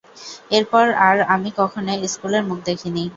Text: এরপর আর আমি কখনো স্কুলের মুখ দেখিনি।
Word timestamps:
এরপর 0.51 0.85
আর 1.07 1.17
আমি 1.33 1.49
কখনো 1.59 1.91
স্কুলের 2.07 2.43
মুখ 2.49 2.59
দেখিনি। 2.67 3.03